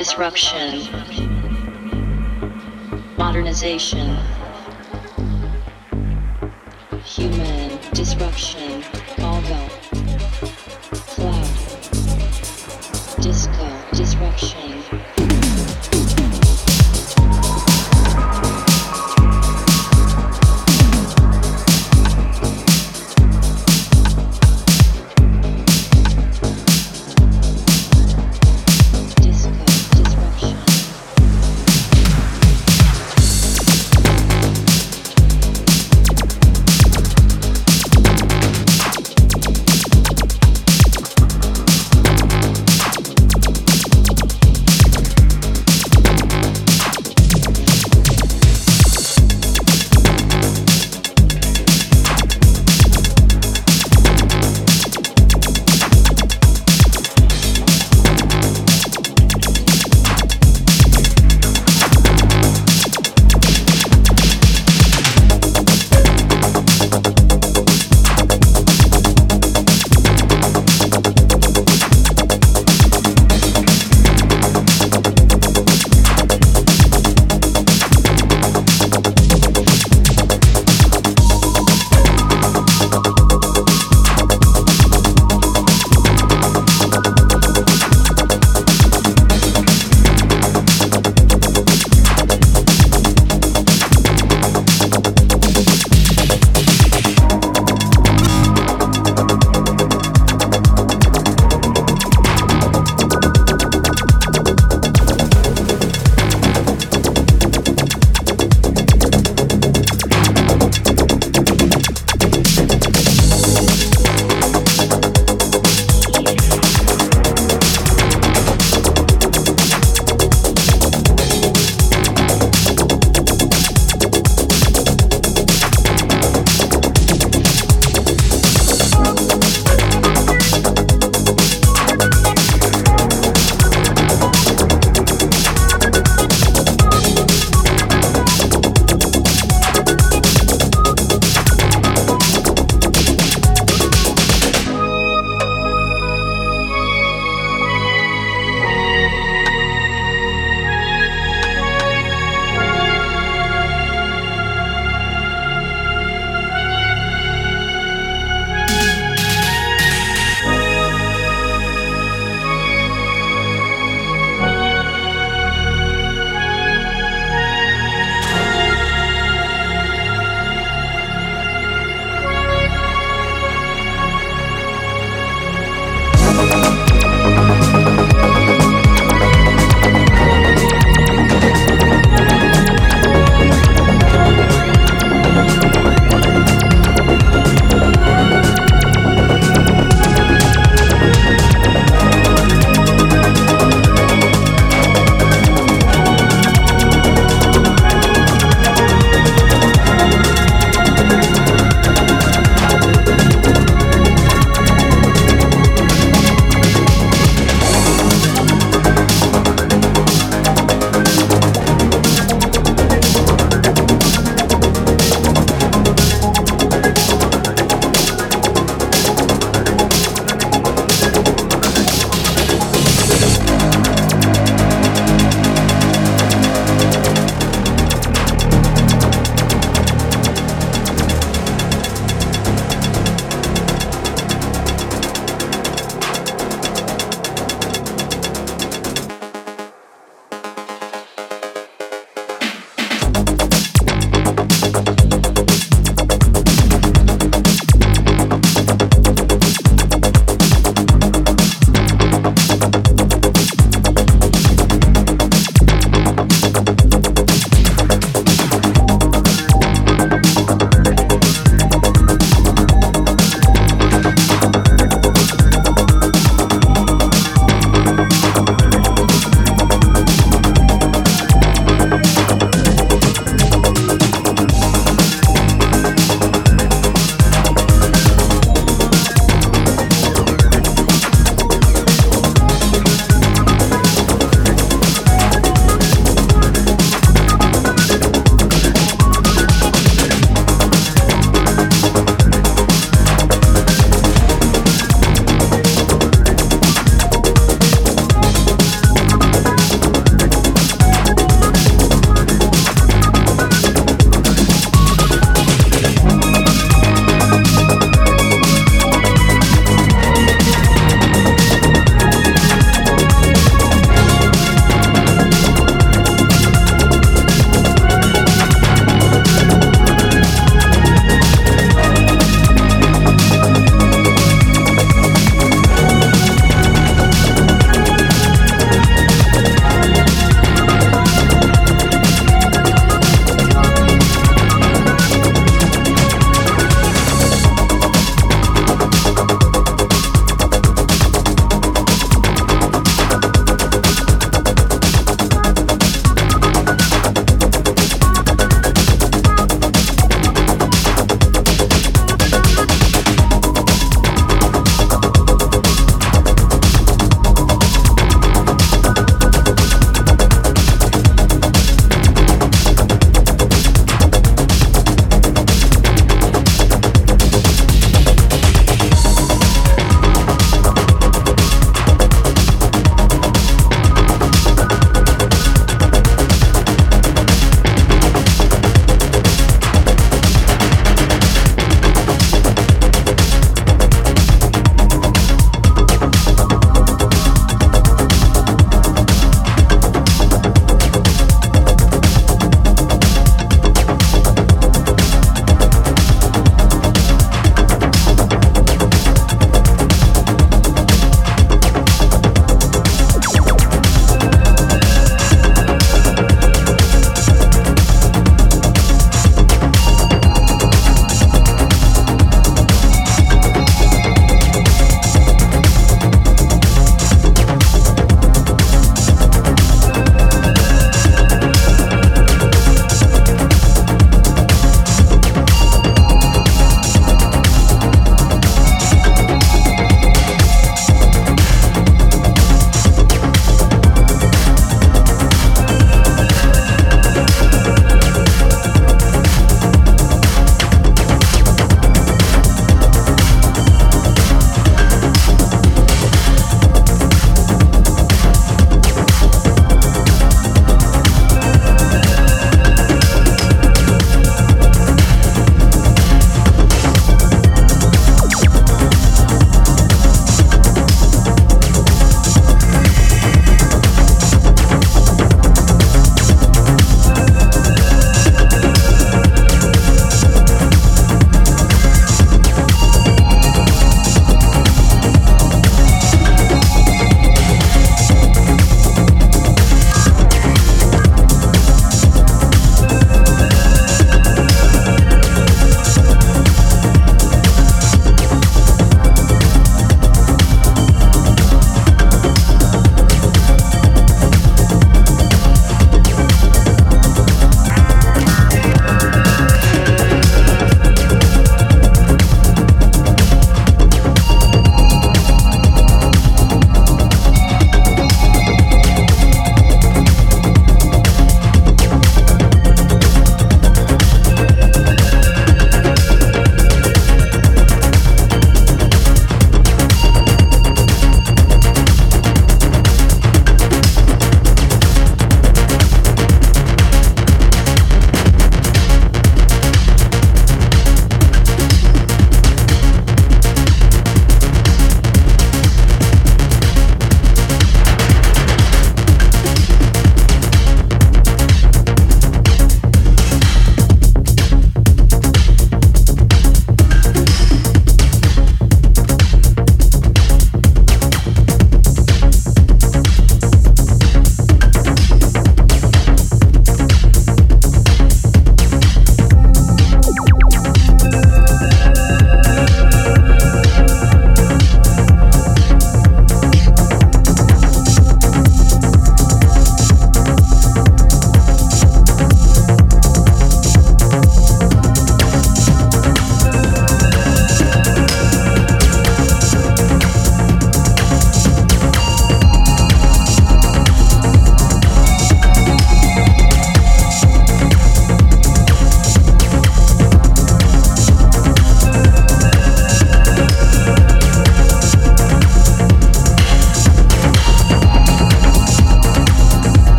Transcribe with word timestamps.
disruption, 0.00 0.80
modernization, 3.18 4.16